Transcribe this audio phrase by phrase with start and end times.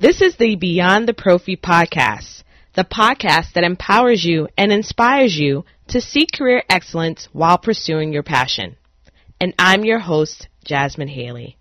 [0.00, 2.44] This is the Beyond the Prophy podcast,
[2.76, 8.22] the podcast that empowers you and inspires you to seek career excellence while pursuing your
[8.22, 8.76] passion.
[9.40, 11.57] And I'm your host, Jasmine Haley.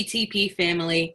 [0.00, 1.14] BTP family.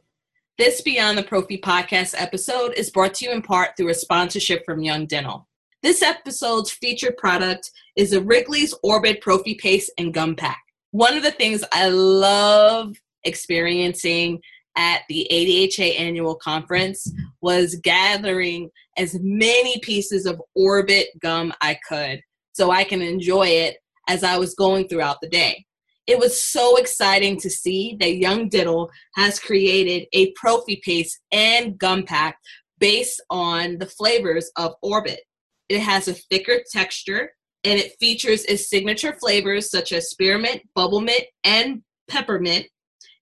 [0.59, 4.63] This Beyond the Prophy podcast episode is brought to you in part through a sponsorship
[4.63, 5.47] from Young Dental.
[5.81, 10.61] This episode's featured product is the Wrigley's Orbit Prophy Paste and Gum Pack.
[10.91, 14.39] One of the things I love experiencing
[14.77, 17.11] at the ADHA annual conference
[17.41, 22.21] was gathering as many pieces of Orbit gum I could
[22.53, 23.77] so I can enjoy it
[24.07, 25.65] as I was going throughout the day
[26.07, 31.77] it was so exciting to see that Young Dental has created a prophy paste and
[31.77, 32.37] gum pack
[32.79, 35.21] based on the flavors of Orbit.
[35.69, 37.31] It has a thicker texture
[37.63, 42.67] and it features its signature flavors such as spearmint, bubble mint, and peppermint.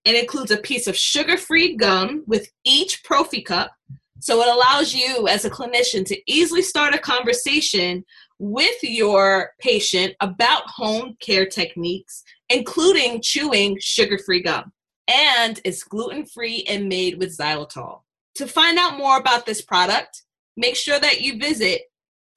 [0.04, 3.72] It includes a piece of sugar free gum with each prophy cup.
[4.20, 8.04] So it allows you as a clinician to easily start a conversation
[8.44, 14.74] with your patient about home care techniques including chewing sugar free gum.
[15.08, 18.02] And it's gluten free and made with xylitol.
[18.36, 20.24] To find out more about this product,
[20.56, 21.84] make sure that you visit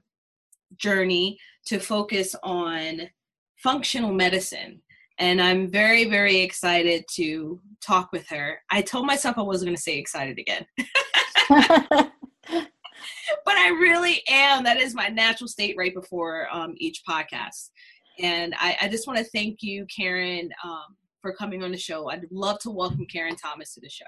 [0.76, 3.02] journey to focus on
[3.56, 4.80] functional medicine
[5.18, 8.58] and I'm very, very excited to talk with her.
[8.70, 10.66] I told myself I wasn't going to say excited again.
[11.48, 12.10] but
[13.46, 14.64] I really am.
[14.64, 17.70] That is my natural state right before um, each podcast.
[18.18, 22.10] And I, I just want to thank you, Karen, um, for coming on the show.
[22.10, 24.04] I'd love to welcome Karen Thomas to the show.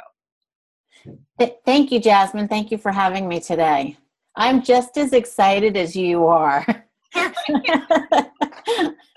[1.64, 2.48] Thank you, Jasmine.
[2.48, 3.96] Thank you for having me today.
[4.36, 6.64] I'm just as excited as you are.
[7.14, 7.38] That's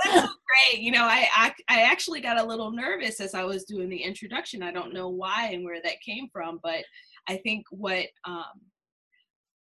[0.05, 0.79] great.
[0.79, 4.01] You know, I, I I actually got a little nervous as I was doing the
[4.01, 4.63] introduction.
[4.63, 6.83] I don't know why and where that came from, but
[7.27, 8.61] I think what um,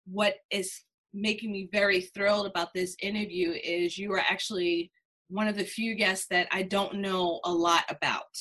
[0.07, 0.73] what is
[1.13, 4.93] making me very thrilled about this interview is you are actually
[5.29, 8.37] one of the few guests that I don't know a lot about.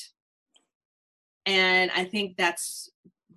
[1.46, 2.88] And I think that's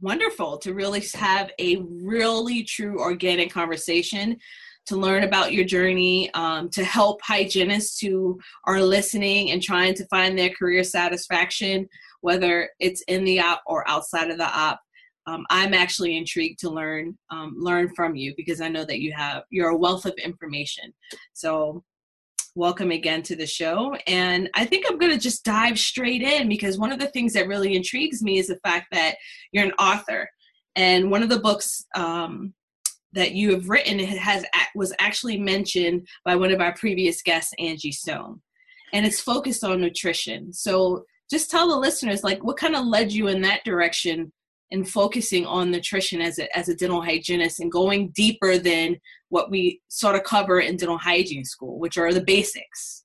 [0.03, 4.37] wonderful to really have a really true organic conversation
[4.85, 10.05] to learn about your journey, um, to help hygienists who are listening and trying to
[10.07, 11.87] find their career satisfaction,
[12.19, 14.81] whether it's in the op or outside of the op.
[15.25, 19.13] Um, I'm actually intrigued to learn um, learn from you because I know that you
[19.13, 20.93] have you're a wealth of information.
[21.31, 21.81] So
[22.55, 23.95] welcome again to the show.
[24.05, 27.33] And I think I'm going to just dive straight in because one of the things
[27.33, 29.15] that really intrigues me is the fact that
[29.51, 30.29] you're an author.
[30.75, 32.53] And one of the books um,
[33.13, 37.91] that you have written has was actually mentioned by one of our previous guests, Angie
[37.91, 38.41] Stone,
[38.91, 40.51] and it's focused on nutrition.
[40.53, 44.31] So just tell the listeners, like, what kind of led you in that direction
[44.71, 48.97] and focusing on nutrition as a as a dental hygienist and going deeper than
[49.29, 53.03] what we sort of cover in dental hygiene school, which are the basics.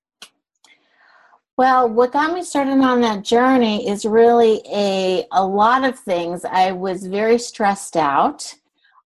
[1.57, 6.45] Well, what got me started on that journey is really a a lot of things.
[6.45, 8.55] I was very stressed out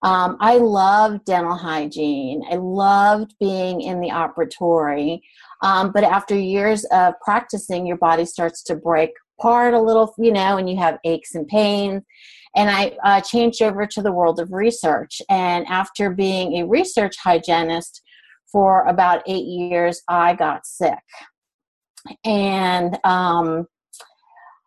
[0.03, 2.43] um, I love dental hygiene.
[2.51, 5.21] I loved being in the operatory.
[5.63, 10.33] Um, but after years of practicing, your body starts to break apart a little, you
[10.33, 12.03] know, and you have aches and pains.
[12.55, 15.23] And I uh, changed over to the world of research.
[15.29, 18.03] And after being a research hygienist
[18.51, 20.99] for about eight years, I got sick.
[22.25, 23.67] And um,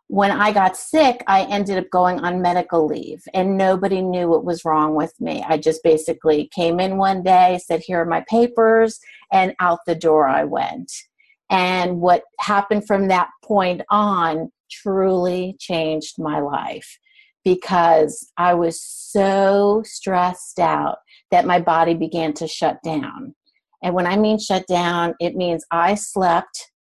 [0.08, 4.46] when I got sick, I ended up going on medical leave, and nobody knew what
[4.46, 5.44] was wrong with me.
[5.48, 9.00] I just basically came in one day, said, Here are my papers,
[9.32, 10.92] and out the door I went.
[11.50, 16.98] And what happened from that point on truly changed my life
[17.46, 20.98] because I was so stressed out
[21.32, 23.36] that my body began to shut down.
[23.84, 26.72] And when I mean shut down, it means I slept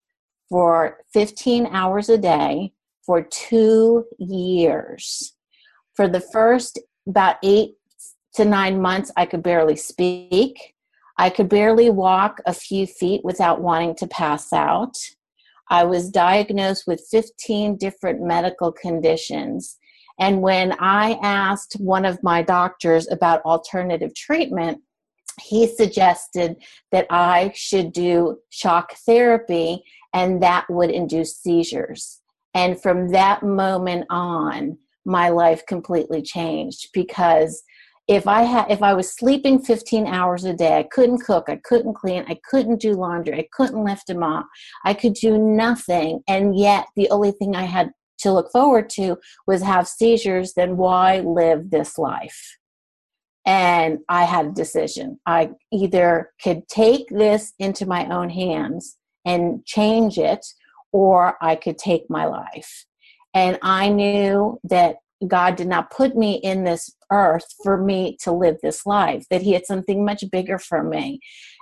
[0.49, 2.73] for 15 hours a day
[3.05, 5.33] for two years.
[5.93, 7.75] For the first about eight
[8.33, 10.73] to nine months, I could barely speak.
[11.17, 14.97] I could barely walk a few feet without wanting to pass out.
[15.69, 19.77] I was diagnosed with 15 different medical conditions.
[20.19, 24.81] And when I asked one of my doctors about alternative treatment,
[25.41, 26.55] he suggested
[26.91, 29.83] that I should do shock therapy
[30.13, 32.21] and that would induce seizures.
[32.53, 37.63] And from that moment on, my life completely changed because
[38.07, 41.59] if I had if I was sleeping 15 hours a day, I couldn't cook, I
[41.63, 44.47] couldn't clean, I couldn't do laundry, I couldn't lift a mop,
[44.83, 47.91] I could do nothing, and yet the only thing I had
[48.25, 52.57] to look forward to was have seizures, then why live this life?
[53.45, 55.19] And I had a decision.
[55.27, 60.43] I either could take this into my own hands and change it,
[60.91, 62.85] or I could take my life.
[63.35, 64.95] And I knew that
[65.27, 69.43] God did not put me in this earth for me to live this life, that
[69.43, 71.19] He had something much bigger for me.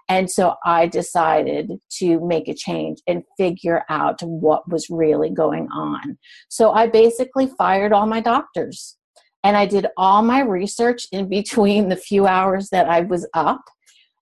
[0.10, 5.70] And so I decided to make a change and figure out what was really going
[5.70, 6.18] on.
[6.50, 8.98] So I basically fired all my doctors
[9.44, 13.64] and I did all my research in between the few hours that I was up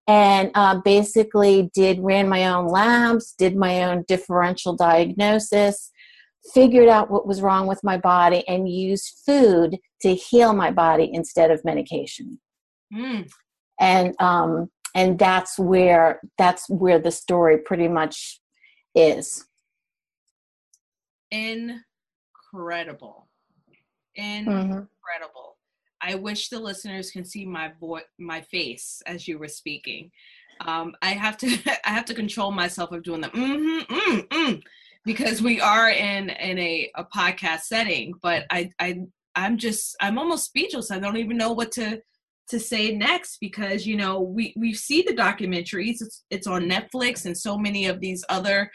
[0.08, 5.92] and uh, basically did ran my own labs did my own differential diagnosis
[6.56, 11.10] figured out what was wrong with my body and used food to heal my body
[11.14, 12.40] instead of medication
[12.92, 13.30] mm.
[13.80, 18.40] and um, and that's where that's where the story pretty much
[18.96, 19.46] is
[21.32, 21.78] incredible
[24.20, 24.50] mm-hmm.
[24.50, 25.58] incredible
[26.04, 26.12] mm-hmm.
[26.12, 30.12] i wish the listeners can see my voice my face as you were speaking
[30.68, 31.48] um, i have to
[31.86, 34.62] i have to control myself of doing the mm-hmm, mm, mm,
[35.06, 39.00] because we are in in a, a podcast setting but i i
[39.36, 42.02] i'm just i'm almost speechless i don't even know what to
[42.52, 46.02] to say next because you know we we see the documentaries.
[46.02, 48.72] It's, it's on netflix and so many of these other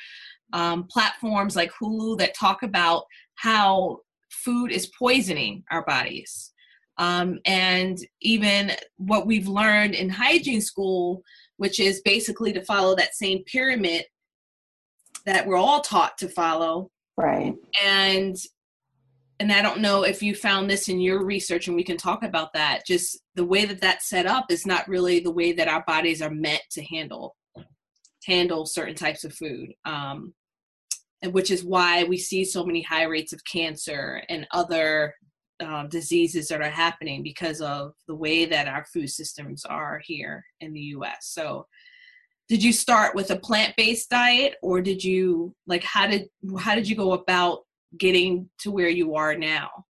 [0.52, 3.04] um, platforms like hulu that talk about
[3.36, 3.98] how
[4.30, 6.52] food is poisoning our bodies.
[6.98, 11.22] Um, and even what we've learned in hygiene school
[11.56, 14.04] which is basically to follow that same pyramid
[15.24, 16.90] that we're all taught to follow.
[17.16, 17.54] Right.
[17.84, 18.36] And
[19.38, 22.22] and I don't know if you found this in your research, and we can talk
[22.22, 22.86] about that.
[22.86, 26.22] Just the way that that's set up is not really the way that our bodies
[26.22, 27.36] are meant to handle
[28.24, 30.34] handle certain types of food, um,
[31.22, 35.14] and which is why we see so many high rates of cancer and other
[35.60, 40.44] uh, diseases that are happening because of the way that our food systems are here
[40.60, 41.28] in the U.S.
[41.30, 41.66] So,
[42.48, 46.28] did you start with a plant-based diet, or did you like how did
[46.58, 47.65] how did you go about
[47.98, 49.84] getting to where you are now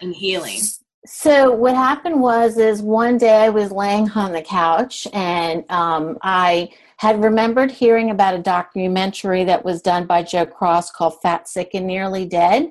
[0.00, 0.60] and healing?
[1.06, 6.18] So what happened was is one day I was laying on the couch and um,
[6.22, 11.46] I had remembered hearing about a documentary that was done by Joe Cross called Fat,
[11.46, 12.70] Sick, and Nearly Dead.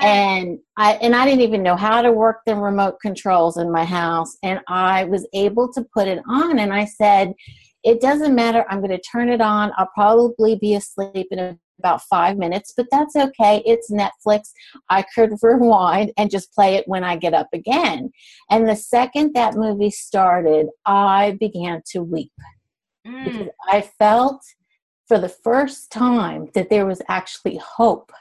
[0.00, 3.84] And I and I didn't even know how to work the remote controls in my
[3.84, 4.36] house.
[4.44, 7.34] And I was able to put it on and I said,
[7.82, 8.64] it doesn't matter.
[8.68, 9.72] I'm going to turn it on.
[9.76, 13.62] I'll probably be asleep in about five minutes, but that's okay.
[13.64, 14.52] It's Netflix.
[14.88, 18.10] I could rewind and just play it when I get up again.
[18.50, 22.32] And the second that movie started, I began to weep
[23.06, 23.24] mm.
[23.24, 24.42] because I felt
[25.06, 28.12] for the first time that there was actually hope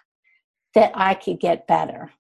[0.75, 2.12] that I could get better.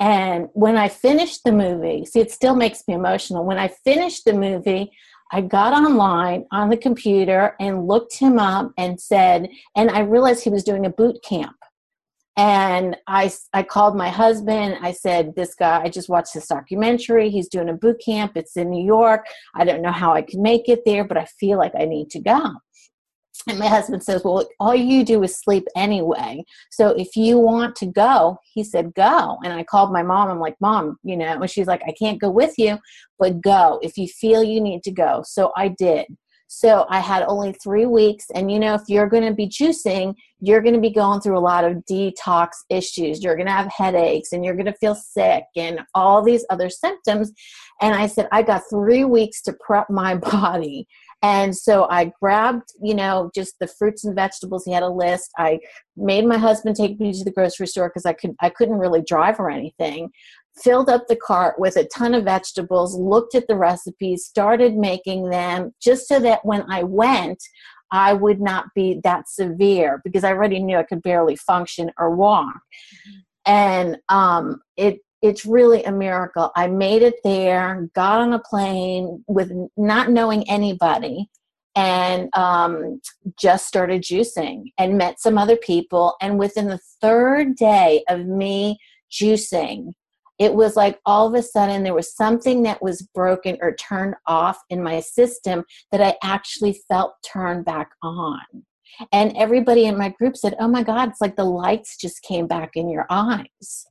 [0.00, 3.44] And when I finished the movie, see, it still makes me emotional.
[3.44, 4.92] When I finished the movie,
[5.32, 10.44] I got online on the computer and looked him up and said, and I realized
[10.44, 11.56] he was doing a boot camp.
[12.36, 14.78] And I, I called my husband.
[14.82, 17.30] I said, This guy, I just watched this documentary.
[17.30, 18.32] He's doing a boot camp.
[18.34, 19.24] It's in New York.
[19.54, 22.10] I don't know how I can make it there, but I feel like I need
[22.10, 22.54] to go.
[23.48, 26.44] And my husband says, Well, all you do is sleep anyway.
[26.70, 29.38] So if you want to go, he said, Go.
[29.44, 30.30] And I called my mom.
[30.30, 32.78] I'm like, Mom, you know, and she's like, I can't go with you,
[33.18, 35.22] but go if you feel you need to go.
[35.26, 36.06] So I did.
[36.54, 38.26] So I had only three weeks.
[38.34, 41.38] And you know, if you're going to be juicing, you're going to be going through
[41.38, 43.22] a lot of detox issues.
[43.22, 46.70] You're going to have headaches and you're going to feel sick and all these other
[46.70, 47.32] symptoms.
[47.80, 50.86] And I said, I got three weeks to prep my body.
[51.24, 54.66] And so I grabbed, you know, just the fruits and vegetables.
[54.66, 55.30] He had a list.
[55.38, 55.58] I
[55.96, 59.00] made my husband take me to the grocery store because I could I couldn't really
[59.00, 60.10] drive or anything.
[60.62, 65.30] Filled up the cart with a ton of vegetables, looked at the recipes, started making
[65.30, 67.42] them just so that when I went,
[67.90, 72.14] I would not be that severe because I already knew I could barely function or
[72.14, 72.54] walk.
[72.54, 73.20] Mm-hmm.
[73.46, 76.52] And um, it it's really a miracle.
[76.54, 81.30] I made it there, got on a plane with not knowing anybody,
[81.74, 83.00] and um,
[83.38, 86.14] just started juicing and met some other people.
[86.20, 88.78] And within the third day of me
[89.10, 89.92] juicing,
[90.38, 94.16] it was like all of a sudden there was something that was broken or turned
[94.26, 98.42] off in my system that I actually felt turned back on.
[99.10, 102.46] And everybody in my group said, Oh my God, it's like the lights just came
[102.46, 103.86] back in your eyes.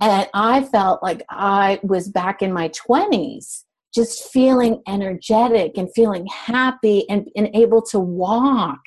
[0.00, 3.64] And I felt like I was back in my 20s,
[3.94, 8.80] just feeling energetic and feeling happy and, and able to walk,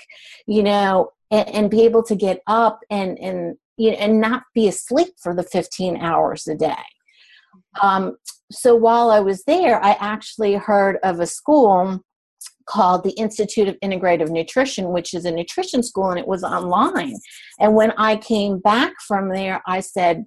[0.47, 4.43] you know, and, and be able to get up and, and, you know, and not
[4.53, 6.75] be asleep for the 15 hours a day.
[7.81, 8.17] Um,
[8.51, 12.01] so while I was there, I actually heard of a school
[12.65, 17.15] called the Institute of Integrative Nutrition, which is a nutrition school, and it was online.
[17.59, 20.25] And when I came back from there, I said,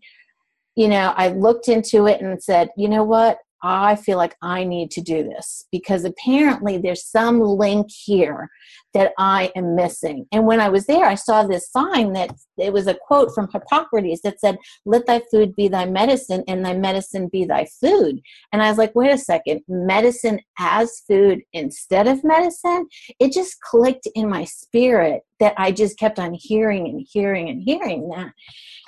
[0.77, 3.39] you know, I looked into it and said, you know what?
[3.63, 8.51] I feel like I need to do this because apparently there's some link here
[8.95, 10.27] that I am missing.
[10.33, 13.49] And when I was there, I saw this sign that it was a quote from
[13.53, 18.21] Hippocrates that said, Let thy food be thy medicine and thy medicine be thy food.
[18.53, 22.87] And I was like, Wait a second, medicine as food instead of medicine?
[23.19, 27.61] It just clicked in my spirit that I just kept on hearing and hearing and
[27.61, 28.33] hearing that.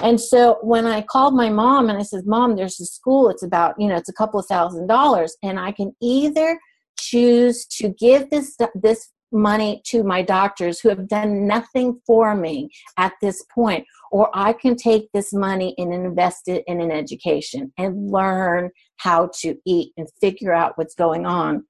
[0.00, 3.42] And so when I called my mom and I said, Mom, there's a school, it's
[3.42, 6.58] about, you know, it's a couple of thousand dollars, and I can either
[6.98, 12.70] choose to give this this money to my doctors who have done nothing for me
[12.96, 17.72] at this point or i can take this money and invest it in an education
[17.78, 21.64] and learn how to eat and figure out what's going on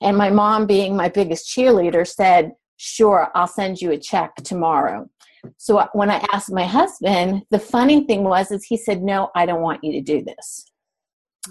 [0.00, 5.08] and my mom being my biggest cheerleader said sure i'll send you a check tomorrow
[5.56, 9.44] so when i asked my husband the funny thing was is he said no i
[9.44, 10.71] don't want you to do this.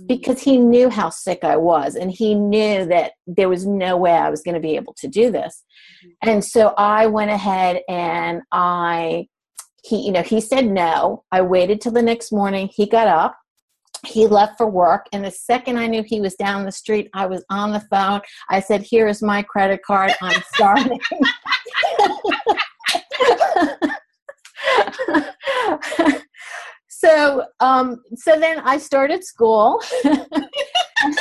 [0.07, 4.13] Because he knew how sick i was and he knew that there was no way
[4.13, 5.63] i was going to be able to do this.
[6.05, 6.29] Mm-hmm.
[6.29, 9.27] and so i went ahead and i
[9.83, 11.24] he you know he said no.
[11.31, 12.69] I waited till the next morning.
[12.71, 13.38] He got up.
[14.05, 17.25] He left for work and the second i knew he was down the street i
[17.25, 18.21] was on the phone.
[18.50, 20.12] I said here is my credit card.
[20.21, 21.00] I'm starting
[27.01, 29.81] so um so then i started school
[31.01, 31.15] did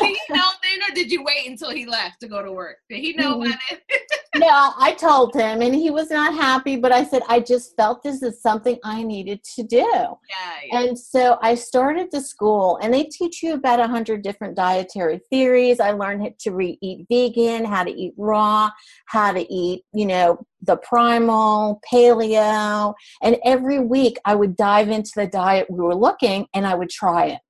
[0.00, 2.78] he know then, or did you wait until he left to go to work?
[2.88, 3.50] Did he know mm-hmm.
[3.50, 3.82] about it?
[4.36, 6.76] yeah, I told him, and he was not happy.
[6.76, 9.76] But I said I just felt this is something I needed to do.
[9.76, 10.16] Yeah,
[10.64, 10.80] yeah.
[10.80, 15.20] And so I started the school, and they teach you about a hundred different dietary
[15.30, 15.80] theories.
[15.80, 18.70] I learned to re- eat vegan, how to eat raw,
[19.06, 25.12] how to eat, you know, the primal, paleo, and every week I would dive into
[25.16, 27.40] the diet we were looking, and I would try it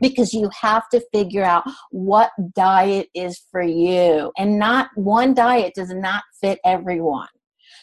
[0.00, 4.32] because you have to figure out what diet is for you.
[4.38, 7.28] And not one diet does not fit everyone.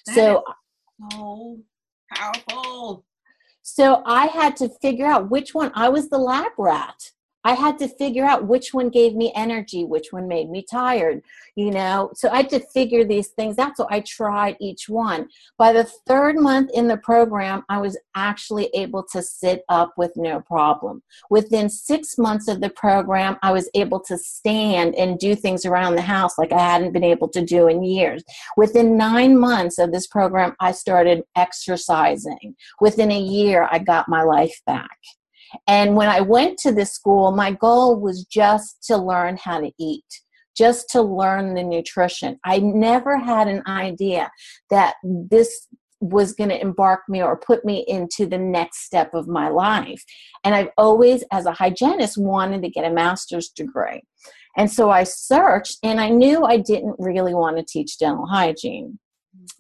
[0.08, 0.44] That so
[1.12, 1.60] so
[2.14, 3.06] powerful.
[3.62, 7.12] So i had to figure out which one i was the lab rat
[7.46, 11.22] I had to figure out which one gave me energy, which one made me tired,
[11.56, 12.10] you know.
[12.16, 13.78] So I had to figure these things out.
[13.78, 15.30] So I tried each one.
[15.58, 20.12] By the third month in the program, I was actually able to sit up with
[20.16, 21.04] no problem.
[21.30, 25.96] Within six months of the program, I was able to stand and do things around
[25.96, 28.24] the house like I hadn't been able to do in years.
[28.58, 32.56] Within nine months of this program, I started exercising.
[32.82, 34.98] Within a year, I got my life back.
[35.68, 39.72] And when I went to this school, my goal was just to learn how to
[39.80, 40.06] eat,
[40.56, 42.40] just to learn the nutrition.
[42.46, 44.30] I never had an idea
[44.70, 45.68] that this
[46.02, 50.04] was going to embark me or put me into the next step of my life.
[50.44, 54.04] And I've always, as a hygienist, wanted to get a master's degree.
[54.58, 59.00] And so I searched and I knew I didn't really want to teach dental hygiene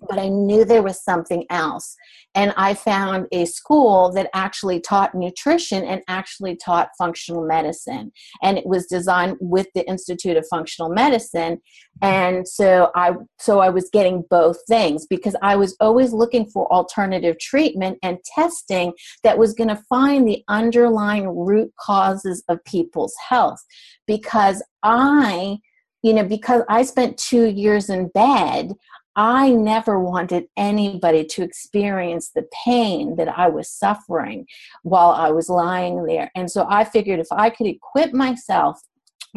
[0.07, 1.95] but I knew there was something else.
[2.35, 8.11] And I found a school that actually taught nutrition and actually taught functional medicine.
[8.43, 11.61] And it was designed with the Institute of Functional Medicine.
[12.01, 16.71] And so I so I was getting both things because I was always looking for
[16.73, 23.15] alternative treatment and testing that was going to find the underlying root causes of people's
[23.29, 23.63] health.
[24.07, 25.59] Because I
[26.03, 28.73] you know, because I spent two years in bed,
[29.15, 34.45] I never wanted anybody to experience the pain that I was suffering
[34.83, 36.31] while I was lying there.
[36.35, 38.81] And so I figured if I could equip myself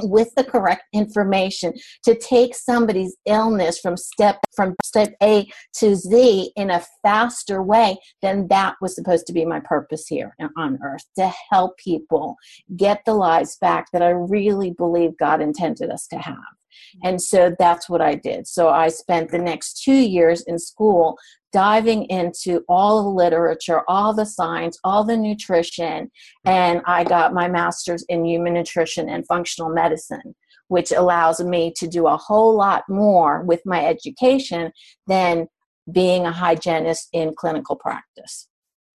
[0.02, 1.72] with the correct information
[2.04, 7.96] to take somebody's illness from step from step A to Z in a faster way
[8.22, 12.36] then that was supposed to be my purpose here on earth to help people
[12.76, 16.57] get the lives back that I really believe God intended us to have.
[17.04, 18.46] And so that's what I did.
[18.46, 21.18] So I spent the next two years in school
[21.52, 26.10] diving into all the literature, all the science, all the nutrition,
[26.44, 30.34] and I got my master's in human nutrition and functional medicine,
[30.68, 34.72] which allows me to do a whole lot more with my education
[35.06, 35.48] than
[35.90, 38.48] being a hygienist in clinical practice.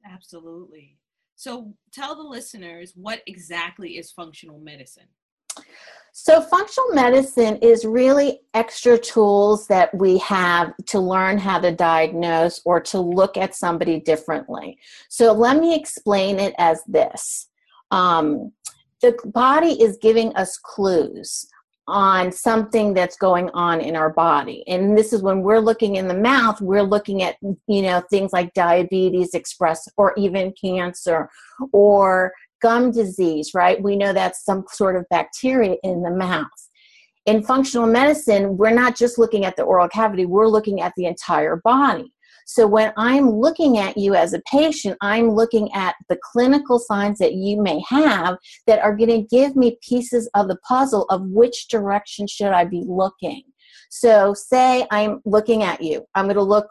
[0.06, 0.98] Absolutely.
[1.36, 5.08] So tell the listeners what exactly is functional medicine?
[6.16, 12.62] So, functional medicine is really extra tools that we have to learn how to diagnose
[12.66, 14.78] or to look at somebody differently.
[15.10, 17.50] So, let me explain it as this
[17.94, 18.52] um,
[19.02, 21.46] the body is giving us clues
[21.88, 26.08] on something that's going on in our body and this is when we're looking in
[26.08, 27.36] the mouth we're looking at
[27.68, 31.30] you know things like diabetes express or even cancer
[31.74, 32.32] or
[32.64, 33.84] gum disease, right?
[33.84, 36.48] We know that's some sort of bacteria in the mouth.
[37.26, 41.06] In functional medicine, we're not just looking at the oral cavity, we're looking at the
[41.06, 42.12] entire body.
[42.46, 47.20] So when I'm looking at you as a patient, I'm looking at the clinical signs
[47.20, 51.22] that you may have that are going to give me pieces of the puzzle of
[51.28, 53.44] which direction should I be looking.
[53.90, 56.06] So say I'm looking at you.
[56.16, 56.68] I'm going to look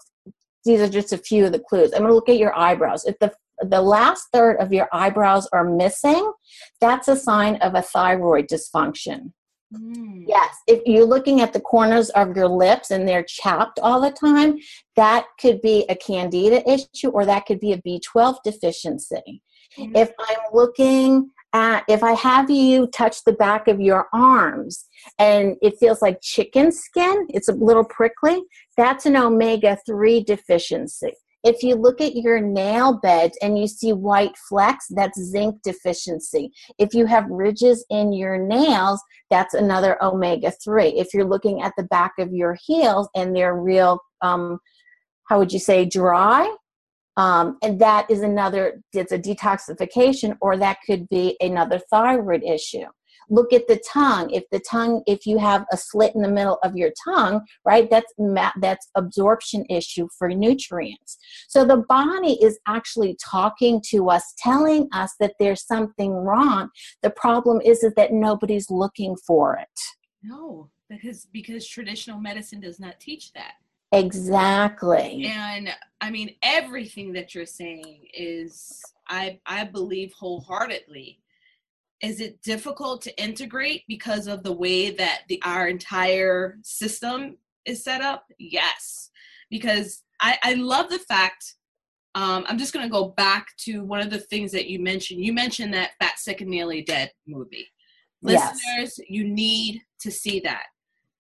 [0.65, 1.93] these are just a few of the clues.
[1.93, 3.05] I'm going to look at your eyebrows.
[3.05, 3.33] If the
[3.63, 6.33] the last third of your eyebrows are missing,
[6.81, 9.33] that's a sign of a thyroid dysfunction.
[9.75, 10.25] Mm.
[10.27, 14.11] Yes, if you're looking at the corners of your lips and they're chapped all the
[14.11, 14.59] time,
[14.97, 19.43] that could be a candida issue or that could be a B12 deficiency.
[19.79, 19.97] Mm.
[19.97, 24.87] If I'm looking at, if I have you touch the back of your arms
[25.19, 28.43] and it feels like chicken skin, it's a little prickly,
[28.77, 31.13] that's an omega 3 deficiency.
[31.45, 36.53] If you look at your nail beds and you see white flecks, that's zinc deficiency.
[36.79, 40.89] If you have ridges in your nails, that's another omega 3.
[40.89, 44.59] If you're looking at the back of your heels and they're real, um,
[45.29, 46.55] how would you say, dry,
[47.17, 52.87] um, and that is another, it's a detoxification, or that could be another thyroid issue
[53.33, 54.31] look at the tongue.
[54.31, 57.89] If the tongue if you have a slit in the middle of your tongue right
[57.91, 58.13] that's
[58.61, 61.17] that's absorption issue for nutrients.
[61.49, 66.69] So the body is actually talking to us telling us that there's something wrong.
[67.03, 69.81] The problem is, is that nobody's looking for it.
[70.23, 73.55] No because because traditional medicine does not teach that.
[73.93, 75.27] Exactly.
[75.27, 81.21] And i mean everything that you're saying is i i believe wholeheartedly
[82.03, 87.83] is it difficult to integrate because of the way that the our entire system is
[87.83, 88.27] set up?
[88.39, 89.11] Yes.
[89.51, 91.57] Because i i love the fact
[92.15, 95.25] um, i'm just going to go back to one of the things that you mentioned.
[95.25, 97.69] You mentioned that fat sick and nearly dead movie.
[98.23, 98.55] Yes.
[98.55, 100.65] listeners you need to see that.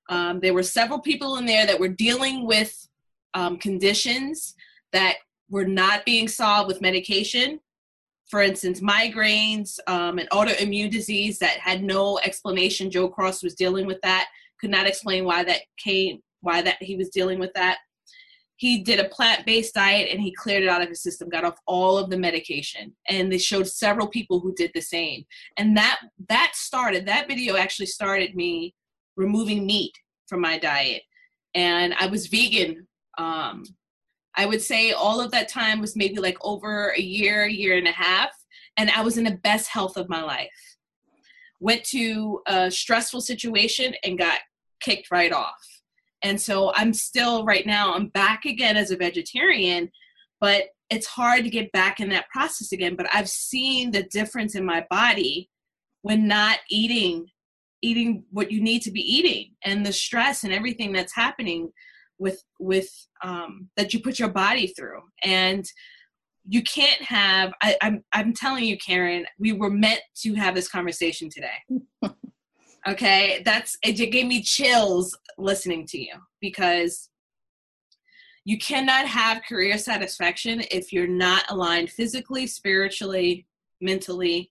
[0.08, 2.88] Um, there were several people in there that were dealing with
[3.34, 4.54] um, conditions
[4.92, 5.16] that
[5.48, 7.60] were not being solved with medication
[8.30, 12.90] for instance, migraines, um, an autoimmune disease that had no explanation.
[12.90, 14.28] Joe Cross was dealing with that,
[14.60, 17.78] could not explain why that came, why that he was dealing with that.
[18.56, 21.58] He did a plant-based diet and he cleared it out of his system, got off
[21.66, 25.24] all of the medication, and they showed several people who did the same.
[25.56, 28.74] And that that started that video actually started me
[29.16, 29.92] removing meat
[30.28, 31.02] from my diet,
[31.54, 32.86] and I was vegan
[33.18, 33.64] um,
[34.36, 37.88] I would say all of that time was maybe like over a year, year and
[37.88, 38.30] a half,
[38.76, 40.48] and I was in the best health of my life.
[41.60, 44.38] Went to a stressful situation and got
[44.80, 45.60] kicked right off.
[46.22, 49.90] And so I'm still right now, I'm back again as a vegetarian,
[50.40, 52.96] but it's hard to get back in that process again.
[52.96, 55.50] But I've seen the difference in my body
[56.02, 57.26] when not eating
[57.84, 61.72] eating what you need to be eating and the stress and everything that's happening
[62.22, 62.88] with with
[63.24, 65.66] um, that you put your body through and
[66.48, 70.68] you can't have I, I'm I'm telling you, Karen, we were meant to have this
[70.68, 72.14] conversation today.
[72.88, 77.10] okay, that's it gave me chills listening to you because
[78.44, 83.46] you cannot have career satisfaction if you're not aligned physically, spiritually,
[83.80, 84.50] mentally,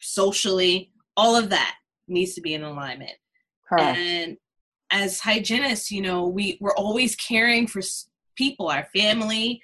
[0.00, 0.90] socially.
[1.16, 1.76] All of that
[2.08, 3.12] needs to be in alignment.
[3.68, 3.98] Correct.
[3.98, 4.36] And
[4.94, 7.82] as hygienists, you know, we, we're always caring for
[8.36, 9.60] people, our family,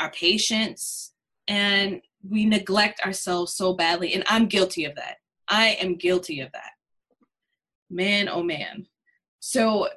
[0.00, 1.12] our patients,
[1.46, 4.14] and we neglect ourselves so badly.
[4.14, 5.18] And I'm guilty of that.
[5.48, 6.70] I am guilty of that.
[7.90, 8.86] Man, oh man.
[9.38, 9.88] So,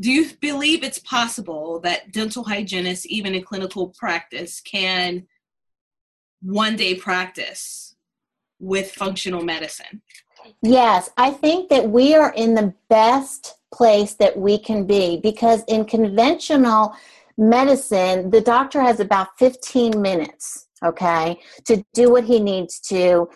[0.00, 5.26] do you believe it's possible that dental hygienists, even in clinical practice, can
[6.40, 7.96] one day practice
[8.58, 10.00] with functional medicine?
[10.62, 15.64] Yes, I think that we are in the best place that we can be because
[15.68, 16.94] in conventional
[17.38, 23.28] medicine, the doctor has about 15 minutes, okay, to do what he needs to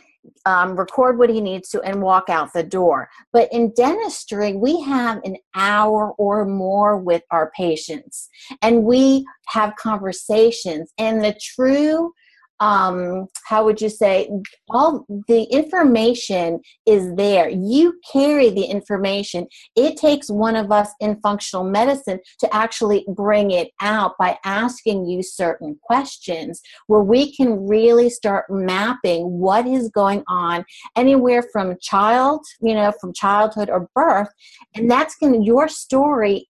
[0.46, 3.08] um, record what he needs to, and walk out the door.
[3.32, 8.28] But in dentistry, we have an hour or more with our patients,
[8.62, 10.92] and we have conversations.
[10.98, 12.12] And the true
[12.60, 14.28] um, how would you say
[14.70, 17.48] all the information is there.
[17.48, 19.46] You carry the information.
[19.76, 25.06] It takes one of us in functional medicine to actually bring it out by asking
[25.06, 30.64] you certain questions where we can really start mapping what is going on
[30.96, 34.28] anywhere from child you know from childhood or birth.
[34.74, 36.48] And that's going to your story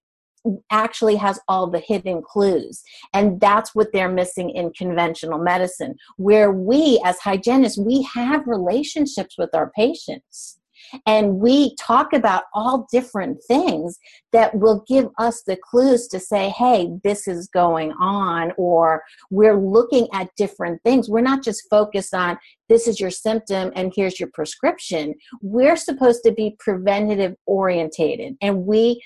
[0.71, 2.83] actually has all the hidden clues.
[3.13, 9.37] And that's what they're missing in conventional medicine, where we, as hygienists, we have relationships
[9.39, 10.59] with our patients.
[11.07, 13.99] And we talk about all different things
[14.33, 19.59] that will give us the clues to say, hey, this is going on, or we're
[19.59, 21.09] looking at different things.
[21.09, 25.15] We're not just focused on this is your symptom and here's your prescription.
[25.41, 28.37] We're supposed to be preventative orientated.
[28.41, 29.03] And we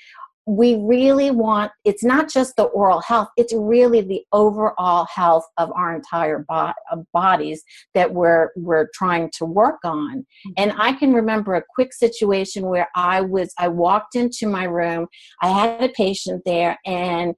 [0.48, 5.70] we really want it's not just the oral health it's really the overall health of
[5.72, 6.72] our entire bo-
[7.12, 10.20] bodies that we're we're trying to work on.
[10.20, 10.50] Mm-hmm.
[10.56, 15.06] And i can remember a quick situation where i was i walked into my room
[15.42, 17.34] i had a patient there and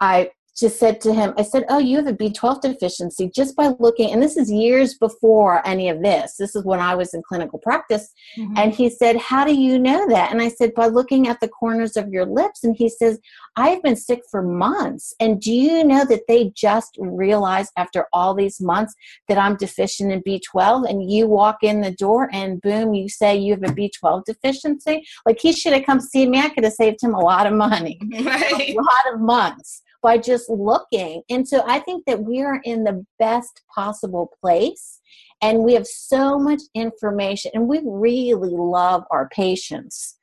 [0.00, 3.74] i just said to him, I said, Oh, you have a B12 deficiency just by
[3.78, 4.12] looking.
[4.12, 6.36] And this is years before any of this.
[6.38, 8.12] This is when I was in clinical practice.
[8.38, 8.54] Mm-hmm.
[8.56, 10.32] And he said, How do you know that?
[10.32, 12.64] And I said, By looking at the corners of your lips.
[12.64, 13.18] And he says,
[13.56, 15.14] I've been sick for months.
[15.20, 18.94] And do you know that they just realized after all these months
[19.28, 20.88] that I'm deficient in B12?
[20.88, 25.04] And you walk in the door and boom, you say you have a B12 deficiency?
[25.26, 26.38] Like he should have come see me.
[26.38, 28.70] I could have saved him a lot of money, right.
[28.70, 31.22] a lot of months by just looking.
[31.28, 35.00] And so I think that we are in the best possible place
[35.42, 40.16] and we have so much information and we really love our patients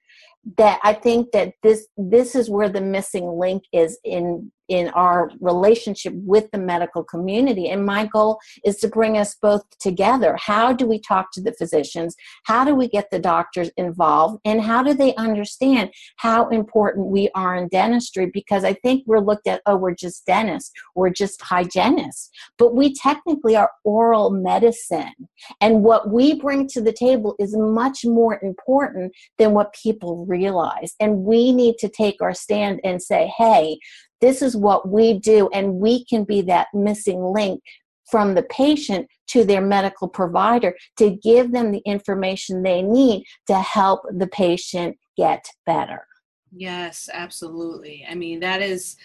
[0.57, 5.31] that I think that this this is where the missing link is in in our
[5.39, 7.69] relationship with the medical community.
[7.69, 10.37] And my goal is to bring us both together.
[10.39, 12.15] How do we talk to the physicians?
[12.43, 14.39] How do we get the doctors involved?
[14.45, 18.27] And how do they understand how important we are in dentistry?
[18.27, 22.29] Because I think we're looked at, oh, we're just dentists, we're just hygienists.
[22.57, 25.13] But we technically are oral medicine.
[25.61, 30.95] And what we bring to the table is much more important than what people realize.
[30.99, 33.79] And we need to take our stand and say, hey,
[34.21, 37.61] this is what we do, and we can be that missing link
[38.09, 43.55] from the patient to their medical provider to give them the information they need to
[43.55, 46.05] help the patient get better.
[46.51, 48.05] Yes, absolutely.
[48.09, 48.95] I mean, that is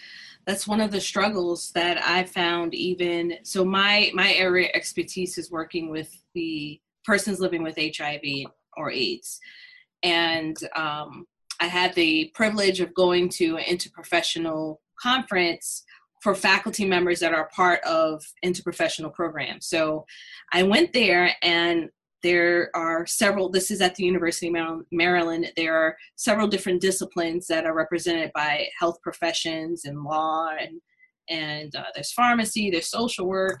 [0.45, 5.51] that's one of the struggles that I found even so my my area expertise is
[5.51, 8.47] working with the persons living with HIV
[8.77, 9.39] or AIDS.
[10.03, 11.25] And um,
[11.59, 15.83] I had the privilege of going to an interprofessional conference
[16.23, 19.67] for faculty members that are part of interprofessional programs.
[19.67, 20.05] So
[20.53, 21.89] I went there and
[22.23, 27.45] there are several, this is at the University of Maryland, there are several different disciplines
[27.47, 30.79] that are represented by health professions and law and,
[31.29, 33.59] and uh, there's pharmacy, there's social work.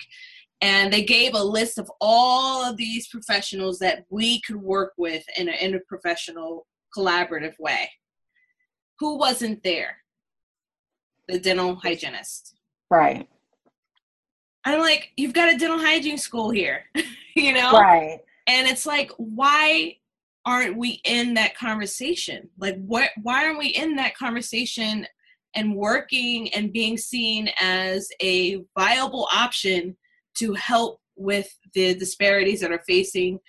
[0.61, 5.25] And they gave a list of all of these professionals that we could work with
[5.35, 6.61] in an interprofessional
[6.97, 7.89] collaborative way.
[8.99, 9.97] Who wasn't there?
[11.27, 12.55] The dental hygienist.
[12.89, 13.27] Right.
[14.65, 16.83] I'm like, you've got a dental hygiene school here,
[17.35, 17.71] you know?
[17.71, 18.19] Right.
[18.47, 19.97] And it's like, why
[20.45, 22.49] aren't we in that conversation?
[22.57, 23.09] Like, what?
[23.21, 25.07] Why aren't we in that conversation
[25.55, 29.95] and working and being seen as a viable option
[30.37, 33.39] to help with the disparities that are facing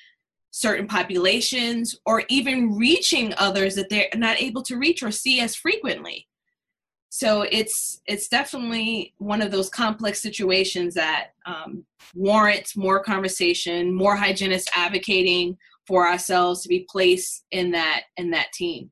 [0.51, 5.57] certain populations or even reaching others that they're not able to reach or see as
[5.57, 6.29] frequently?
[7.17, 14.17] So it's it's definitely one of those complex situations that um, warrants more conversation more
[14.17, 18.91] hygienists advocating for ourselves to be placed in that in that team.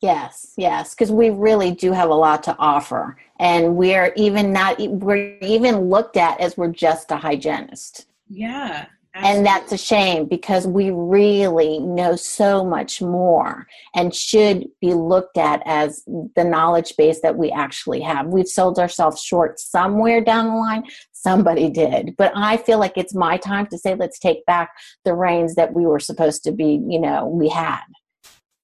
[0.00, 3.16] Yes yes because we really do have a lot to offer.
[3.38, 8.06] And we're even not we're even looked at as we're just a hygienist.
[8.28, 9.38] Yeah Absolutely.
[9.38, 15.38] And that's a shame because we really know so much more and should be looked
[15.38, 16.02] at as
[16.34, 18.26] the knowledge base that we actually have.
[18.26, 20.84] We've sold ourselves short somewhere down the line.
[21.12, 22.14] Somebody did.
[22.18, 24.72] But I feel like it's my time to say, let's take back
[25.06, 27.80] the reins that we were supposed to be, you know, we had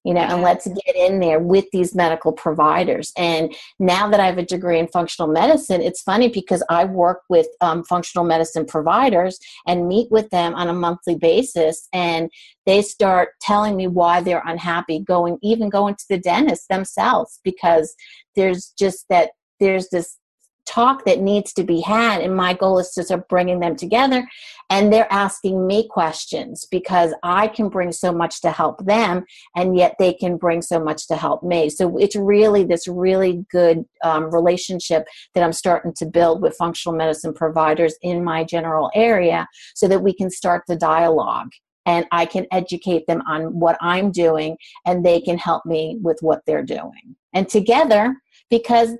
[0.03, 3.11] you know, and let's get in there with these medical providers.
[3.17, 7.21] And now that I have a degree in functional medicine, it's funny because I work
[7.29, 12.29] with um, functional medicine providers and meet with them on a monthly basis, and
[12.65, 17.95] they start telling me why they're unhappy going, even going to the dentist themselves, because
[18.35, 20.17] there's just that there's this
[20.65, 24.27] talk that needs to be had and my goal is to start bringing them together
[24.69, 29.23] and they're asking me questions because i can bring so much to help them
[29.55, 33.45] and yet they can bring so much to help me so it's really this really
[33.51, 38.89] good um, relationship that i'm starting to build with functional medicine providers in my general
[38.95, 41.49] area so that we can start the dialogue
[41.85, 46.17] and I can educate them on what I'm doing and they can help me with
[46.21, 47.15] what they're doing.
[47.33, 48.15] And together,
[48.49, 48.91] because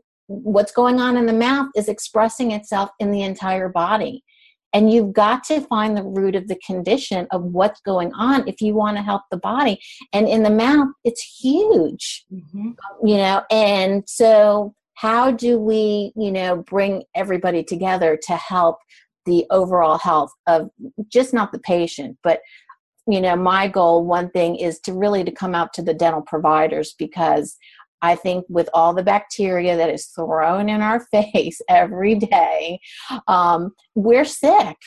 [0.41, 4.23] what's going on in the mouth is expressing itself in the entire body.
[4.73, 8.59] And you've got to find the root of the condition of what's going on if
[8.59, 9.79] you want to help the body.
[10.13, 12.71] And in the mouth, it's huge, mm-hmm.
[13.05, 13.43] you know.
[13.51, 18.77] And so, how do we, you know, bring everybody together to help
[19.25, 20.69] the overall health of
[21.07, 22.41] just not the patient, but
[23.07, 26.21] you know my goal one thing is to really to come out to the dental
[26.21, 27.57] providers because
[28.03, 32.79] I think with all the bacteria that is thrown in our face every day,
[33.27, 34.77] um, we're sick.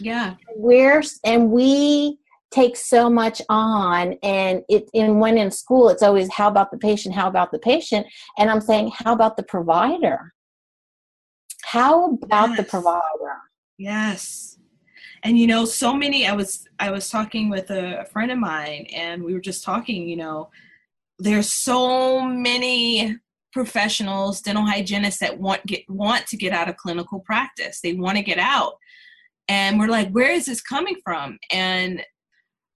[0.00, 0.34] Yeah.
[0.56, 2.18] We're, and we
[2.50, 6.78] take so much on and it and when in school it's always how about the
[6.78, 8.06] patient how about the patient
[8.38, 10.32] and i'm saying how about the provider
[11.64, 12.56] how about yes.
[12.58, 13.02] the provider
[13.76, 14.58] yes
[15.24, 18.86] and you know so many i was i was talking with a friend of mine
[18.94, 20.48] and we were just talking you know
[21.18, 23.16] there's so many
[23.52, 27.80] professionals, dental hygienists that want get want to get out of clinical practice.
[27.80, 28.74] They want to get out.
[29.48, 31.38] And we're like, where is this coming from?
[31.50, 32.02] And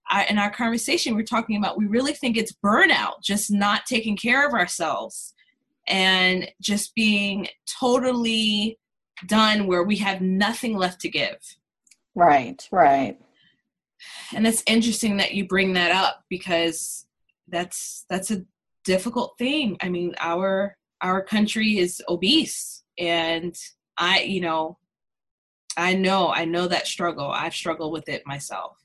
[0.07, 4.15] I, in our conversation, we're talking about we really think it's burnout, just not taking
[4.15, 5.33] care of ourselves
[5.87, 7.47] and just being
[7.79, 8.79] totally
[9.27, 11.37] done where we have nothing left to give.
[12.15, 13.17] Right, right.
[14.33, 17.05] And it's interesting that you bring that up because
[17.51, 18.43] that's that's a
[18.83, 19.77] difficult thing.
[19.81, 23.55] I mean, our our country is obese and
[23.97, 24.77] I, you know,
[25.77, 27.29] I know, I know that struggle.
[27.29, 28.77] I've struggled with it myself.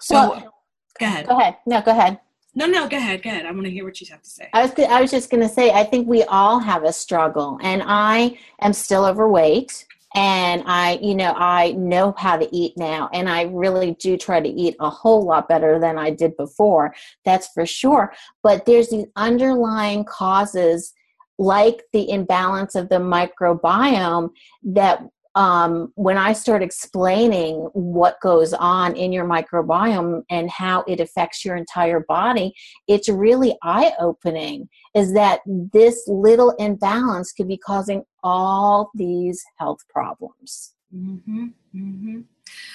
[0.00, 0.54] So well,
[0.98, 1.26] go ahead.
[1.28, 1.56] Go ahead.
[1.66, 2.20] No, go ahead.
[2.54, 3.22] No, no, go ahead.
[3.22, 3.46] Go ahead.
[3.46, 4.48] I want to hear what you have to say.
[4.52, 7.58] I was, I was just going to say, I think we all have a struggle,
[7.62, 13.08] and I am still overweight and i you know i know how to eat now
[13.12, 16.92] and i really do try to eat a whole lot better than i did before
[17.24, 18.12] that's for sure.
[18.42, 20.92] But there's these underlying causes
[21.38, 24.30] like the imbalance of the microbiome
[24.62, 25.02] that
[25.34, 31.44] um, when I start explaining what goes on in your microbiome and how it affects
[31.44, 32.52] your entire body,
[32.88, 34.68] it's really eye opening.
[34.94, 40.74] Is that this little imbalance could be causing all these health problems?
[40.94, 42.20] Mm-hmm, mm-hmm.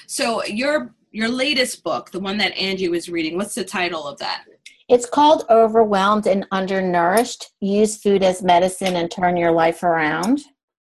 [0.08, 4.18] So your your latest book, the one that Angie was reading, what's the title of
[4.20, 4.44] that?
[4.90, 7.52] It's called Overwhelmed and Undernourished.
[7.62, 10.42] Use food as medicine and turn your life around.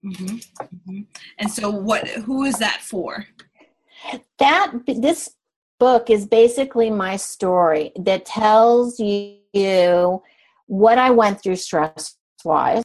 [0.06, 0.36] Mm-hmm.
[0.36, 1.02] Mm-hmm.
[1.40, 2.08] And so, what?
[2.08, 3.26] Who is that for?
[4.38, 5.30] That this
[5.80, 10.22] book is basically my story that tells you
[10.68, 12.84] what I went through stress wise,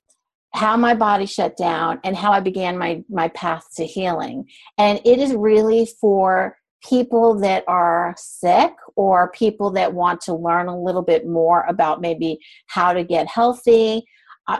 [0.54, 4.48] how my body shut down, and how I began my my path to healing.
[4.76, 10.68] And it is really for people that are sick or people that want to learn
[10.68, 14.04] a little bit more about maybe how to get healthy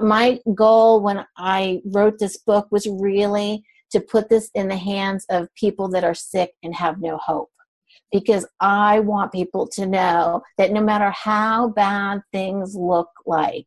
[0.00, 5.26] my goal when I wrote this book was really to put this in the hands
[5.30, 7.50] of people that are sick and have no hope.
[8.10, 13.66] Because I want people to know that no matter how bad things look like,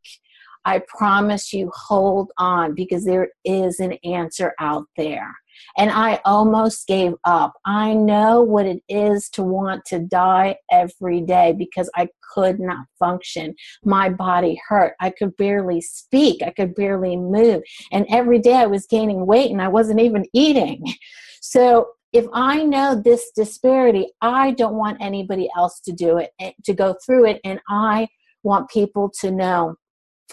[0.66, 5.34] I promise you, hold on because there is an answer out there
[5.78, 7.54] and I almost gave up.
[7.66, 12.86] I know what it is to want to die every day because I could not
[13.00, 13.56] function.
[13.84, 14.94] My body hurt.
[15.00, 16.42] I could barely speak.
[16.44, 17.62] I could barely move.
[17.92, 20.84] And every day I was gaining weight and I wasn't even eating.
[21.40, 26.52] So if I know this disparity, I don't want anybody else to do it, eh,
[26.66, 27.40] to go through it.
[27.46, 28.08] And I
[28.44, 29.76] want people to know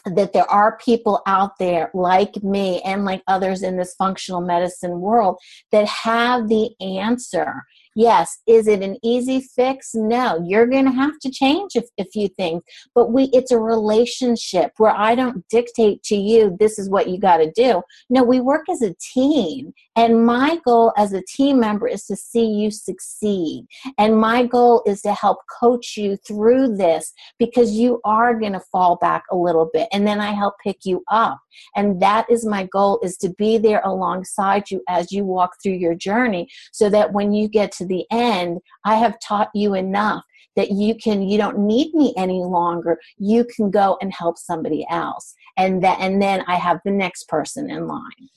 [0.04, 5.00] that there are people out there like me and like others in this functional medicine
[5.00, 5.38] world
[5.72, 7.62] that have the answer
[7.94, 8.38] Yes.
[8.46, 9.94] Is it an easy fix?
[9.94, 10.42] No.
[10.44, 12.62] You're going to have to change a, a, few things,
[12.94, 17.18] but we it's a relationship where I don't dictate to you this is what you
[17.18, 17.82] got to do.
[18.10, 19.72] No, we work as a team.
[19.96, 23.66] And my goal as a team member is to see you succeed.
[23.96, 28.60] And my goal is to help coach you through this because you are going to
[28.72, 31.38] fall back a little bit and then I help pick you up.
[31.76, 35.74] And that is my goal is to be there alongside you as you walk through
[35.74, 40.24] your journey so that when you get to the end, I have taught you enough
[40.56, 44.86] that you can you don't need me any longer you can go and help somebody
[44.88, 48.28] else and that and then i have the next person in line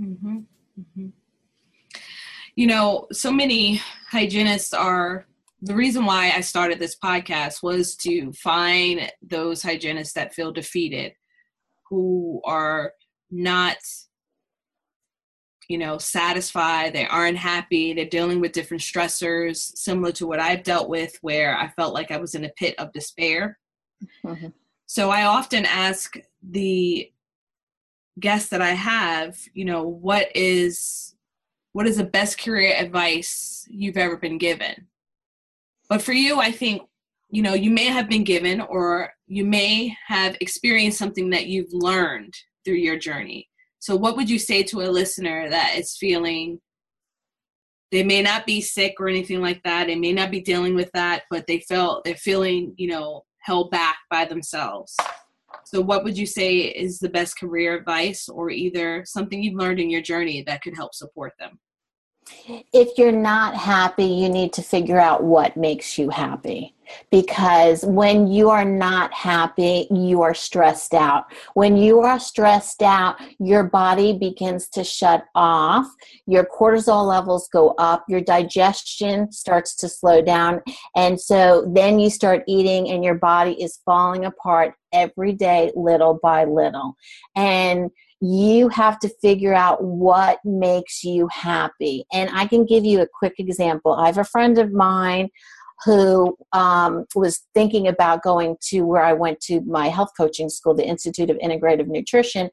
[0.00, 0.38] mm-hmm.
[0.78, 1.08] Mm-hmm.
[2.54, 3.80] You know, so many
[4.10, 5.26] hygienists are
[5.62, 11.12] the reason why I started this podcast was to find those hygienists that feel defeated,
[11.88, 12.92] who are
[13.30, 13.76] not,
[15.68, 20.62] you know, satisfied, they aren't happy, they're dealing with different stressors, similar to what I've
[20.62, 23.58] dealt with, where I felt like I was in a pit of despair.
[24.24, 24.48] Mm-hmm.
[24.86, 27.12] So I often ask the
[28.18, 31.14] guests that I have, you know, what is
[31.72, 34.86] what is the best career advice you've ever been given?
[35.88, 36.82] But for you, I think,
[37.30, 41.72] you know, you may have been given or you may have experienced something that you've
[41.72, 43.47] learned through your journey.
[43.80, 46.60] So what would you say to a listener that is feeling
[47.90, 50.90] they may not be sick or anything like that, they may not be dealing with
[50.92, 54.94] that, but they felt they're feeling, you know, held back by themselves?
[55.64, 59.80] So, what would you say is the best career advice, or either something you've learned
[59.80, 61.58] in your journey that could help support them?
[62.72, 66.74] If you're not happy, you need to figure out what makes you happy.
[67.10, 71.24] Because when you are not happy, you are stressed out.
[71.54, 75.86] When you are stressed out, your body begins to shut off,
[76.26, 80.60] your cortisol levels go up, your digestion starts to slow down.
[80.96, 86.18] And so then you start eating, and your body is falling apart every day, little
[86.22, 86.96] by little.
[87.36, 92.04] And you have to figure out what makes you happy.
[92.12, 93.92] And I can give you a quick example.
[93.92, 95.28] I have a friend of mine
[95.84, 100.74] who um, was thinking about going to where I went to my health coaching school,
[100.74, 102.50] the Institute of Integrative Nutrition.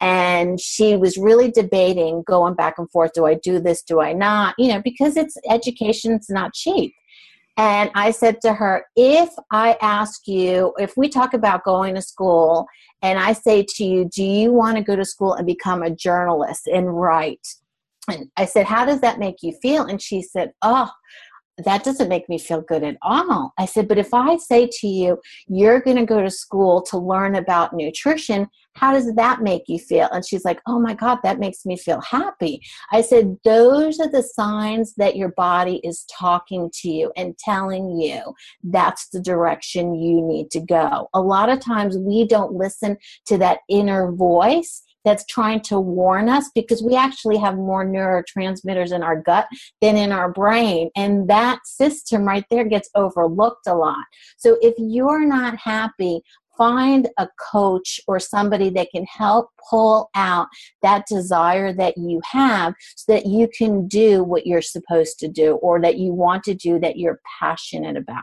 [0.00, 4.12] And she was really debating going back and forth do I do this, do I
[4.12, 4.54] not?
[4.58, 6.94] You know, because it's education, it's not cheap.
[7.56, 12.02] And I said to her, if I ask you, if we talk about going to
[12.02, 12.66] school
[13.00, 15.90] and I say to you, do you want to go to school and become a
[15.90, 17.46] journalist and write?
[18.08, 19.84] And I said, how does that make you feel?
[19.84, 20.90] And she said, oh,
[21.64, 23.52] that doesn't make me feel good at all.
[23.58, 26.98] I said, but if I say to you, you're going to go to school to
[26.98, 30.08] learn about nutrition, how does that make you feel?
[30.12, 32.60] And she's like, oh my God, that makes me feel happy.
[32.92, 37.98] I said, those are the signs that your body is talking to you and telling
[37.98, 38.20] you
[38.62, 41.08] that's the direction you need to go.
[41.14, 46.28] A lot of times we don't listen to that inner voice that's trying to warn
[46.28, 49.46] us because we actually have more neurotransmitters in our gut
[49.80, 50.90] than in our brain.
[50.96, 54.04] And that system right there gets overlooked a lot.
[54.36, 56.22] So if you're not happy,
[56.58, 60.48] find a coach or somebody that can help pull out
[60.82, 65.56] that desire that you have so that you can do what you're supposed to do
[65.56, 68.22] or that you want to do that you're passionate about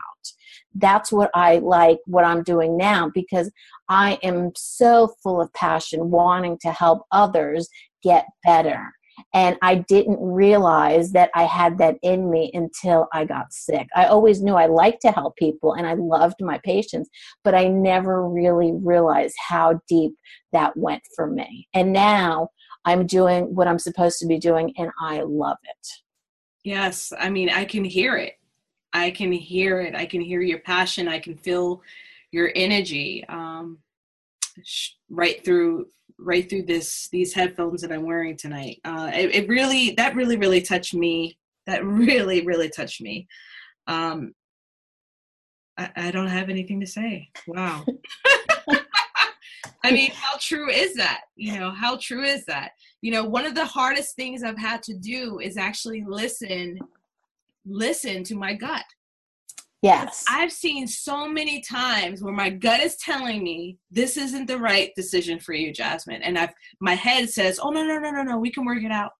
[0.74, 3.50] that's what I like, what I'm doing now, because
[3.88, 7.68] I am so full of passion, wanting to help others
[8.02, 8.92] get better.
[9.32, 13.86] And I didn't realize that I had that in me until I got sick.
[13.94, 17.08] I always knew I liked to help people and I loved my patients,
[17.44, 20.14] but I never really realized how deep
[20.52, 21.68] that went for me.
[21.74, 22.48] And now
[22.84, 25.88] I'm doing what I'm supposed to be doing and I love it.
[26.64, 28.34] Yes, I mean, I can hear it.
[28.94, 29.94] I can hear it.
[29.94, 31.08] I can hear your passion.
[31.08, 31.82] I can feel
[32.30, 33.78] your energy um,
[35.10, 38.80] right through right through this these headphones that I'm wearing tonight.
[38.84, 41.36] Uh, it, it, really that really really touched me.
[41.66, 43.26] That really really touched me.
[43.88, 44.32] Um,
[45.76, 47.30] I, I don't have anything to say.
[47.48, 47.84] Wow.
[49.82, 51.22] I mean, how true is that?
[51.36, 52.70] You know, how true is that?
[53.02, 56.78] You know, one of the hardest things I've had to do is actually listen
[57.64, 58.84] listen to my gut.
[59.84, 60.24] Yes.
[60.30, 64.90] I've seen so many times where my gut is telling me this isn't the right
[64.96, 66.22] decision for you, Jasmine.
[66.22, 68.90] And I've my head says, Oh no, no, no, no, no, we can work it
[68.90, 69.12] out.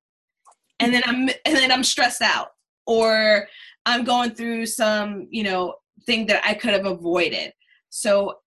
[0.81, 2.49] And then I'm and then I'm stressed out.
[2.87, 3.47] Or
[3.85, 5.75] I'm going through some, you know,
[6.07, 7.53] thing that I could have avoided.
[7.91, 8.39] So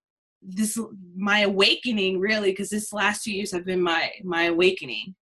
[0.41, 0.80] this
[1.16, 5.14] my awakening really, because this last two years have been my my awakening.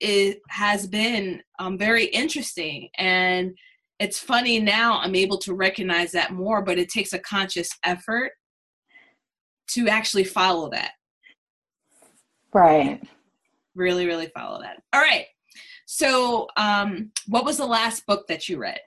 [0.00, 3.54] It has been um, very interesting and
[4.00, 8.32] it's funny now i'm able to recognize that more but it takes a conscious effort
[9.68, 10.92] to actually follow that
[12.52, 13.00] right
[13.76, 15.26] really really follow that all right
[15.86, 18.80] so um what was the last book that you read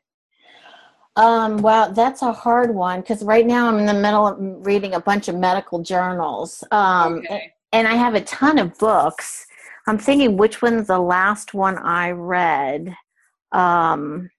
[1.16, 4.96] um, well, that's a hard one because right now I'm in the middle of reading
[4.96, 6.64] a bunch of medical journals.
[6.72, 7.54] Um, okay.
[7.72, 9.46] and I have a ton of books.
[9.86, 12.96] I'm thinking which one's the last one I read.
[13.52, 14.32] Um,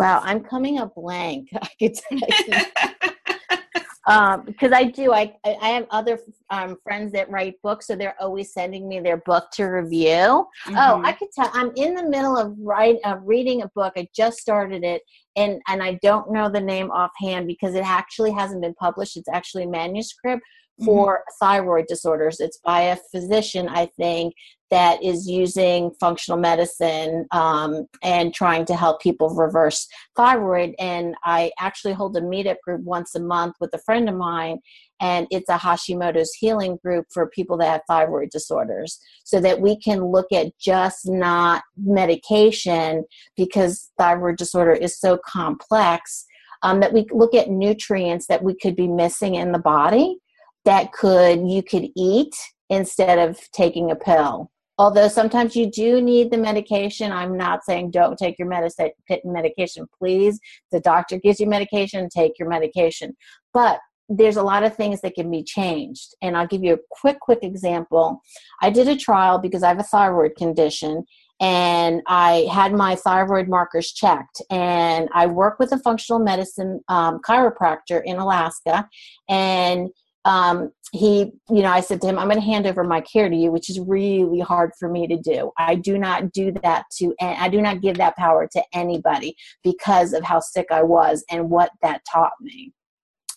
[0.00, 1.48] wow, I'm coming up blank.
[1.62, 1.98] I could
[4.06, 5.12] um, because I do.
[5.12, 6.18] I I have other
[6.50, 10.08] um, friends that write books, so they're always sending me their book to review.
[10.08, 10.76] Mm-hmm.
[10.76, 11.50] Oh, I could tell.
[11.52, 13.92] I'm in the middle of write of reading a book.
[13.96, 15.02] I just started it,
[15.36, 19.16] and and I don't know the name offhand because it actually hasn't been published.
[19.16, 20.42] It's actually a manuscript
[20.84, 21.44] for mm-hmm.
[21.44, 22.40] thyroid disorders.
[22.40, 24.34] It's by a physician, I think,
[24.70, 30.74] that is using functional medicine um, and trying to help people reverse thyroid.
[30.78, 34.58] And I actually hold a meetup group once a month with a friend of mine,
[35.00, 39.78] and it's a Hashimoto's healing group for people that have thyroid disorders so that we
[39.78, 43.04] can look at just not medication
[43.36, 46.26] because thyroid disorder is so complex.
[46.62, 50.18] Um, that we look at nutrients that we could be missing in the body
[50.66, 52.34] that could you could eat
[52.68, 54.50] instead of taking a pill
[54.80, 58.90] although sometimes you do need the medication i'm not saying don't take your medicine
[59.24, 60.40] medication please
[60.72, 63.14] the doctor gives you medication take your medication
[63.52, 63.78] but
[64.08, 67.20] there's a lot of things that can be changed and i'll give you a quick
[67.20, 68.22] quick example
[68.62, 71.04] i did a trial because i have a thyroid condition
[71.42, 74.42] and I had my thyroid markers checked.
[74.50, 78.86] And I work with a functional medicine um, chiropractor in Alaska,
[79.26, 79.88] and
[80.24, 83.28] um, he, you know, I said to him, I'm going to hand over my care
[83.28, 85.52] to you, which is really hard for me to do.
[85.56, 89.36] I do not do that to, and I do not give that power to anybody
[89.62, 92.72] because of how sick I was and what that taught me.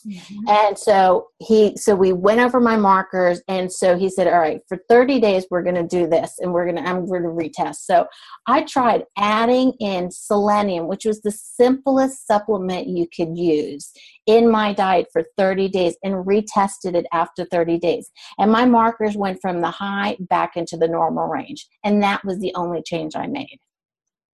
[0.05, 0.47] Mm-hmm.
[0.47, 4.61] And so he, so we went over my markers, and so he said, "All right,
[4.67, 7.29] for 30 days, we're going to do this, and we're going to, I'm going to
[7.29, 8.07] retest." So
[8.47, 13.91] I tried adding in selenium, which was the simplest supplement you could use
[14.25, 19.15] in my diet for 30 days, and retested it after 30 days, and my markers
[19.15, 23.15] went from the high back into the normal range, and that was the only change
[23.15, 23.59] I made.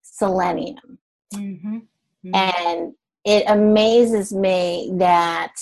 [0.02, 0.98] Selenium.
[1.34, 1.78] Mm-hmm.
[2.24, 2.34] Mm-hmm.
[2.34, 2.94] And
[3.28, 5.52] it amazes me that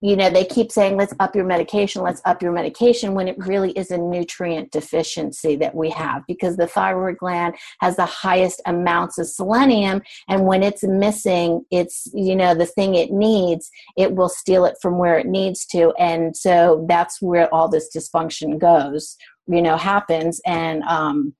[0.00, 3.36] you know they keep saying let's up your medication let's up your medication when it
[3.46, 8.60] really is a nutrient deficiency that we have because the thyroid gland has the highest
[8.66, 14.12] amounts of selenium and when it's missing it's you know the thing it needs it
[14.16, 18.58] will steal it from where it needs to and so that's where all this dysfunction
[18.58, 19.16] goes
[19.46, 21.32] you know happens and um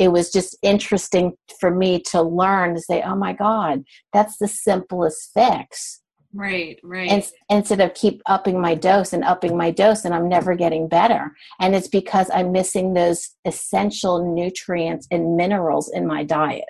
[0.00, 4.48] it was just interesting for me to learn to say, oh my God, that's the
[4.48, 6.00] simplest fix.
[6.32, 7.10] Right, right.
[7.10, 10.88] And, instead of keep upping my dose and upping my dose, and I'm never getting
[10.88, 11.32] better.
[11.60, 16.64] And it's because I'm missing those essential nutrients and minerals in my diet.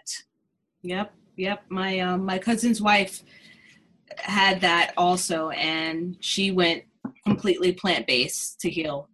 [0.82, 1.62] Yep, yep.
[1.68, 3.22] My um, my cousin's wife
[4.16, 6.82] had that also, and she went
[7.24, 9.08] completely plant based to heal,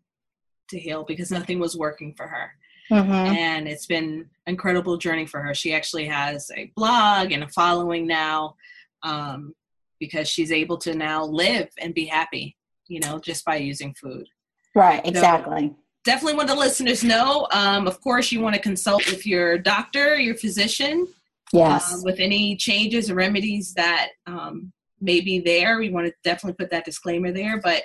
[0.71, 2.53] to heal because nothing was working for her
[2.91, 3.13] Mm-hmm.
[3.13, 5.55] And it's been incredible journey for her.
[5.55, 8.57] She actually has a blog and a following now
[9.03, 9.55] um,
[9.99, 12.57] because she's able to now live and be happy,
[12.89, 14.29] you know, just by using food.
[14.75, 15.69] Right, exactly.
[15.69, 17.49] So definitely want the listeners know.
[17.51, 21.09] Um, of course, you want to consult with your doctor, your physician.
[21.53, 21.95] Yes.
[21.95, 25.79] Um, with any changes or remedies that um, may be there.
[25.79, 27.61] We want to definitely put that disclaimer there.
[27.61, 27.83] But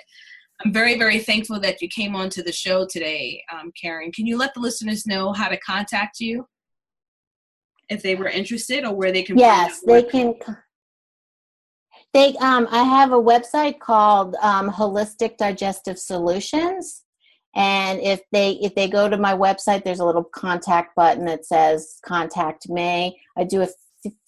[0.64, 4.12] I'm very, very thankful that you came on to the show today, um, Karen.
[4.12, 6.46] Can you let the listeners know how to contact you
[7.88, 9.38] if they were interested or where they can?
[9.38, 10.34] Yes, they can.
[12.14, 17.02] They, um, I have a website called um, Holistic Digestive Solutions,
[17.56, 21.44] and if they if they go to my website, there's a little contact button that
[21.44, 23.68] says "Contact Me." I do a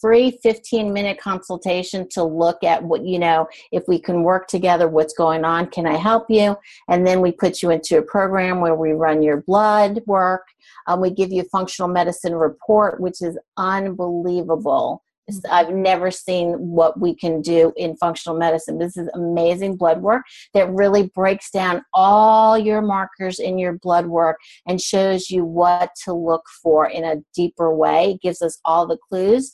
[0.00, 4.88] free 15 minute consultation to look at what you know if we can work together
[4.88, 6.56] what's going on can i help you?
[6.88, 10.46] And then we put you into a program where we run your blood work.
[10.86, 15.03] Um, we give you a functional medicine report which is unbelievable
[15.50, 18.78] I've never seen what we can do in functional medicine.
[18.78, 20.22] This is amazing blood work
[20.52, 25.90] that really breaks down all your markers in your blood work and shows you what
[26.04, 28.12] to look for in a deeper way.
[28.12, 29.52] It gives us all the clues.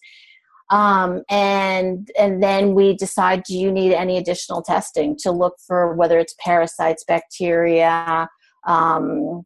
[0.71, 5.95] Um, and and then we decide do you need any additional testing to look for
[5.95, 8.29] whether it's parasites, bacteria,
[8.67, 9.45] um,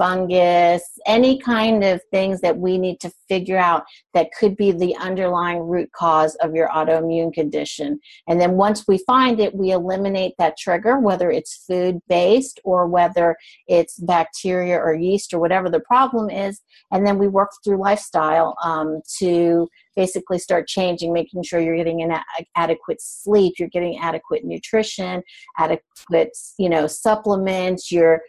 [0.00, 3.84] fungus, any kind of things that we need to figure out
[4.14, 8.00] that could be the underlying root cause of your autoimmune condition.
[8.26, 12.86] And then once we find it, we eliminate that trigger, whether it's food based or
[12.86, 13.36] whether
[13.68, 16.62] it's bacteria or yeast or whatever the problem is.
[16.90, 22.00] And then we work through lifestyle um, to basically start changing, making sure you're getting
[22.00, 22.18] an
[22.56, 25.22] adequate sleep, you're getting adequate nutrition,
[25.58, 28.22] adequate, you know, supplements, you're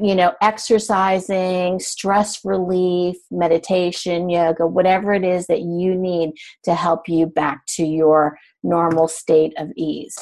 [0.00, 6.32] you know, exercising, stress relief, meditation, yoga, whatever it is that you need
[6.64, 10.18] to help you back to your normal state of ease.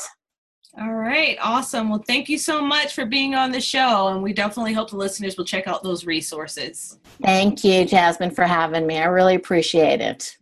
[0.81, 1.89] All right, awesome.
[1.89, 4.97] Well, thank you so much for being on the show, and we definitely hope the
[4.97, 7.01] listeners will check out those resources.
[7.21, 8.99] Thank you, Jasmine, for having me.
[8.99, 10.37] I really appreciate it.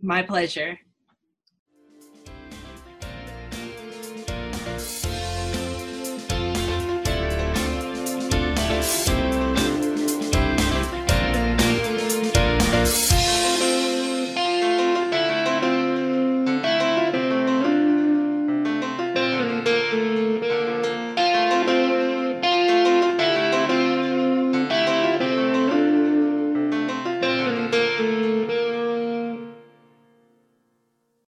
[0.00, 0.78] My pleasure.